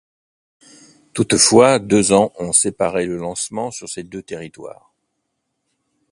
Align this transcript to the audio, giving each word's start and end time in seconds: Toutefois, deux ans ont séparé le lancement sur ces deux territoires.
Toutefois, 1.13 1.77
deux 1.77 2.11
ans 2.11 2.33
ont 2.39 2.53
séparé 2.53 3.05
le 3.05 3.17
lancement 3.17 3.69
sur 3.69 3.87
ces 3.87 4.01
deux 4.01 4.23
territoires. 4.23 4.91